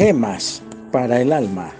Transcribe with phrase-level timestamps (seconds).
[0.00, 1.72] Gemas para el alma.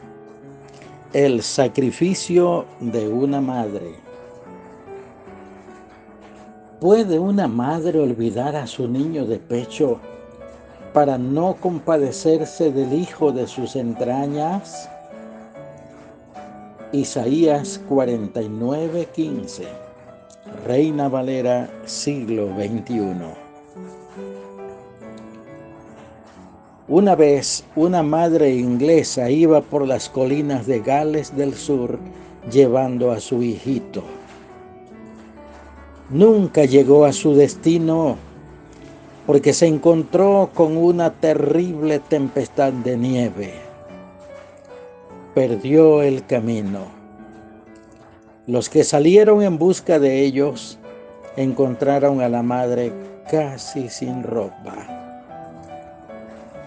[1.15, 3.95] El sacrificio de una madre.
[6.83, 10.01] ¿Puede una madre olvidar a su niño de pecho
[10.93, 14.91] para no compadecerse del hijo de sus entrañas?
[16.93, 19.65] Isaías 49:15
[20.67, 23.50] Reina Valera, siglo XXI.
[26.91, 32.01] Una vez una madre inglesa iba por las colinas de Gales del Sur
[32.51, 34.03] llevando a su hijito.
[36.11, 38.17] Nunca llegó a su destino
[39.25, 43.55] porque se encontró con una terrible tempestad de nieve.
[45.33, 46.87] Perdió el camino.
[48.49, 50.81] Los que salieron en busca de ellos
[51.37, 52.93] encontraron a la madre
[53.31, 55.00] casi sin ropa.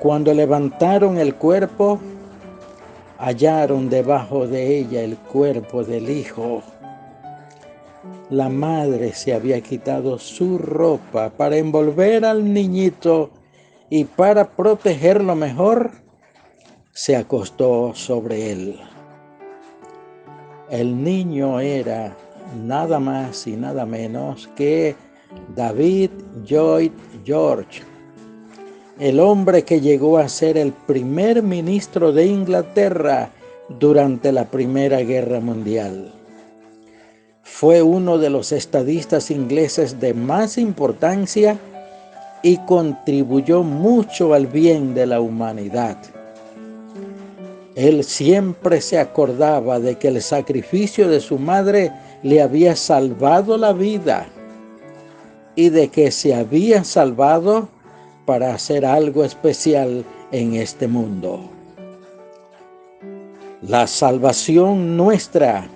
[0.03, 1.97] Cuando levantaron el cuerpo,
[3.19, 6.61] hallaron debajo de ella el cuerpo del hijo.
[8.29, 13.29] La madre se había quitado su ropa para envolver al niñito
[13.89, 15.91] y para protegerlo mejor,
[16.91, 18.81] se acostó sobre él.
[20.69, 22.13] El niño era
[22.61, 24.97] nada más y nada menos que
[25.55, 26.11] David
[26.43, 26.91] Lloyd
[27.23, 27.92] George
[28.99, 33.31] el hombre que llegó a ser el primer ministro de Inglaterra
[33.67, 36.13] durante la Primera Guerra Mundial.
[37.41, 41.57] Fue uno de los estadistas ingleses de más importancia
[42.43, 45.97] y contribuyó mucho al bien de la humanidad.
[47.75, 53.73] Él siempre se acordaba de que el sacrificio de su madre le había salvado la
[53.73, 54.27] vida
[55.55, 57.69] y de que se había salvado
[58.25, 61.49] para hacer algo especial en este mundo.
[63.61, 65.67] La salvación nuestra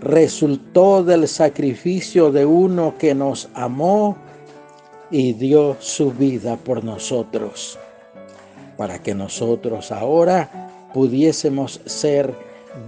[0.00, 4.16] resultó del sacrificio de uno que nos amó
[5.10, 7.78] y dio su vida por nosotros,
[8.76, 12.34] para que nosotros ahora pudiésemos ser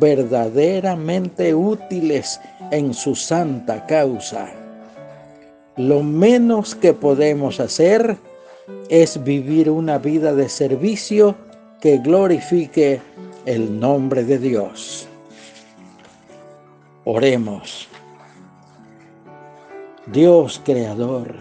[0.01, 4.49] verdaderamente útiles en su santa causa.
[5.77, 8.17] Lo menos que podemos hacer
[8.89, 11.35] es vivir una vida de servicio
[11.81, 13.01] que glorifique
[13.45, 15.09] el nombre de Dios.
[17.05, 17.89] Oremos.
[20.07, 21.35] Dios Creador,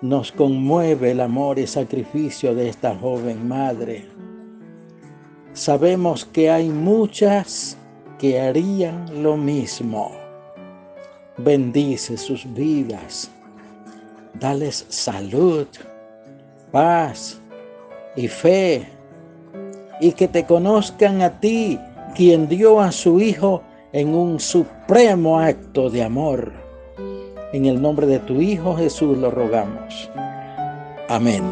[0.00, 4.06] nos conmueve el amor y sacrificio de esta joven madre.
[5.52, 7.76] Sabemos que hay muchas
[8.18, 10.12] que harían lo mismo.
[11.36, 13.30] Bendice sus vidas
[14.40, 15.66] dales salud,
[16.70, 17.40] paz
[18.16, 18.86] y fe,
[20.00, 21.78] y que te conozcan a ti,
[22.14, 23.62] quien dio a su Hijo
[23.92, 26.52] en un supremo acto de amor.
[27.52, 30.10] En el nombre de tu Hijo Jesús lo rogamos.
[31.08, 31.42] Amén.